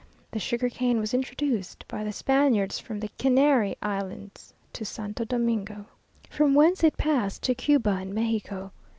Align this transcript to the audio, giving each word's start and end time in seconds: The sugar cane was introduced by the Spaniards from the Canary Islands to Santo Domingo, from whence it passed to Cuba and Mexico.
The 0.31 0.39
sugar 0.39 0.67
cane 0.67 0.99
was 0.99 1.13
introduced 1.13 1.85
by 1.87 2.03
the 2.03 2.11
Spaniards 2.11 2.79
from 2.79 2.99
the 2.99 3.11
Canary 3.19 3.75
Islands 3.83 4.51
to 4.73 4.83
Santo 4.83 5.25
Domingo, 5.25 5.85
from 6.27 6.55
whence 6.55 6.83
it 6.83 6.97
passed 6.97 7.43
to 7.43 7.53
Cuba 7.53 7.97
and 8.01 8.11
Mexico. 8.11 8.71